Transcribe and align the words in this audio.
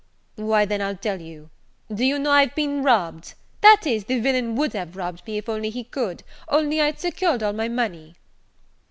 "Why 0.37 0.65
then 0.65 0.81
I'll 0.81 0.95
tell 0.97 1.21
you. 1.21 1.51
Do 1.93 2.03
you 2.03 2.17
know 2.17 2.31
I've 2.31 2.55
been 2.55 2.81
robbed! 2.81 3.35
that 3.61 3.85
is, 3.85 4.05
the 4.05 4.19
villain 4.19 4.55
would 4.55 4.73
have 4.73 4.95
robbed 4.95 5.27
me 5.27 5.37
if 5.37 5.45
he 5.75 5.83
could, 5.83 6.23
only 6.49 6.81
I'd 6.81 6.99
secured 6.99 7.43
all 7.43 7.53
my 7.53 7.67
money." 7.69 8.15